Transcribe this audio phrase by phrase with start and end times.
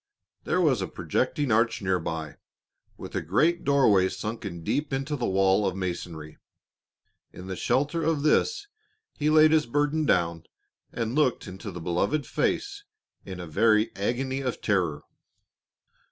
[0.45, 2.37] There was a projecting arch near by,
[2.97, 6.37] with a great doorway sunken deep into the wall of masonry,
[7.31, 8.65] in the shelter of this
[9.13, 10.45] he laid his burden down,
[10.91, 12.83] and looked into the beloved face
[13.25, 15.03] in a very agony of terror.